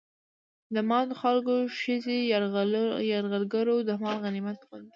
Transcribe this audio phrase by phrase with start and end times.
[0.73, 2.17] د ماتو خلکو ښځې
[3.13, 4.89] يرغلګرو د مال غنميت غوندې